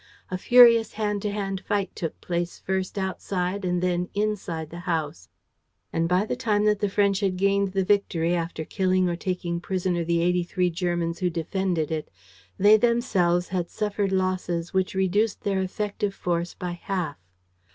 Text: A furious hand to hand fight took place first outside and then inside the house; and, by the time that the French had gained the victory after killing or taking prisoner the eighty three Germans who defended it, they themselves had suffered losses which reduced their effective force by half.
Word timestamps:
A 0.31 0.37
furious 0.39 0.93
hand 0.93 1.21
to 1.21 1.31
hand 1.31 1.61
fight 1.61 1.95
took 1.95 2.19
place 2.21 2.57
first 2.57 2.97
outside 2.97 3.63
and 3.63 3.83
then 3.83 4.09
inside 4.15 4.71
the 4.71 4.79
house; 4.89 5.29
and, 5.93 6.09
by 6.09 6.25
the 6.25 6.35
time 6.35 6.65
that 6.65 6.79
the 6.79 6.89
French 6.89 7.19
had 7.19 7.37
gained 7.37 7.73
the 7.73 7.83
victory 7.83 8.33
after 8.33 8.65
killing 8.65 9.07
or 9.07 9.15
taking 9.15 9.59
prisoner 9.59 10.03
the 10.03 10.23
eighty 10.23 10.41
three 10.41 10.71
Germans 10.71 11.19
who 11.19 11.29
defended 11.29 11.91
it, 11.91 12.09
they 12.57 12.77
themselves 12.77 13.49
had 13.49 13.69
suffered 13.69 14.11
losses 14.11 14.73
which 14.73 14.95
reduced 14.95 15.41
their 15.41 15.61
effective 15.61 16.15
force 16.15 16.55
by 16.55 16.71
half. 16.71 17.19